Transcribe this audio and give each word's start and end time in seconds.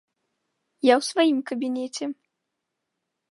Я 0.85 0.93
ў 0.99 1.01
сваім 1.11 1.39
кабінеце! 1.51 2.05